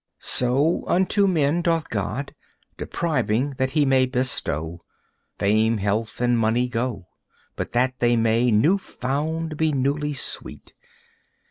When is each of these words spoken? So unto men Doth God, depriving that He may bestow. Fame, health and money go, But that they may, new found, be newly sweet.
So 0.17 0.83
unto 0.87 1.27
men 1.27 1.61
Doth 1.61 1.87
God, 1.89 2.33
depriving 2.75 3.51
that 3.59 3.69
He 3.69 3.85
may 3.85 4.07
bestow. 4.07 4.83
Fame, 5.37 5.77
health 5.77 6.19
and 6.19 6.39
money 6.39 6.67
go, 6.67 7.05
But 7.55 7.73
that 7.73 7.99
they 7.99 8.15
may, 8.15 8.49
new 8.49 8.79
found, 8.79 9.57
be 9.57 9.71
newly 9.71 10.13
sweet. 10.13 10.73